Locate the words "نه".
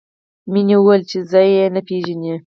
1.75-1.81